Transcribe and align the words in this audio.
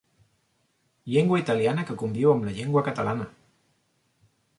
Llengua 1.15 1.41
italiana 1.41 1.85
que 1.89 1.97
conviu 2.03 2.31
amb 2.31 2.47
la 2.49 2.53
llengua 2.61 2.83
catalana. 2.89 3.29